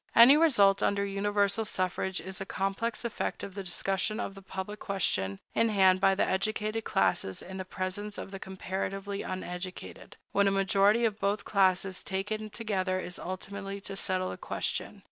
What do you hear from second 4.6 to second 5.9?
question in